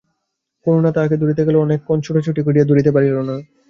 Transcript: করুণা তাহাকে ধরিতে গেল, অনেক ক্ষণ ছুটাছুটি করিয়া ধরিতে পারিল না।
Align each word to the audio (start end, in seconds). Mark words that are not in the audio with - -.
করুণা 0.65 0.91
তাহাকে 0.93 1.15
ধরিতে 1.21 1.41
গেল, 1.47 1.55
অনেক 1.57 1.79
ক্ষণ 1.83 1.97
ছুটাছুটি 2.01 2.41
করিয়া 2.43 2.65
ধরিতে 2.65 2.91
পারিল 2.95 3.15
না। 3.19 3.35